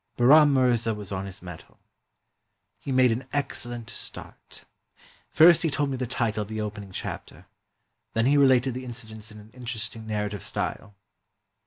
Bahram 0.17 0.51
Mirza 0.53 0.95
was 0.95 1.11
on 1.11 1.27
his 1.27 1.43
mettle. 1.43 1.77
He 2.79 2.91
made 2.91 3.11
an 3.11 3.27
excel 3.31 3.71
lent 3.71 3.91
start. 3.91 4.65
First 5.29 5.61
he 5.61 5.69
told 5.69 5.91
me 5.91 5.97
the 5.97 6.07
title 6.07 6.41
of 6.41 6.47
the 6.47 6.59
opening 6.59 6.91
chapter, 6.91 7.45
then 8.13 8.25
he 8.25 8.35
related 8.35 8.73
the 8.73 8.83
incidents 8.83 9.31
in 9.31 9.37
an 9.39 9.51
interesting 9.53 10.07
narrative 10.07 10.41
style. 10.41 10.95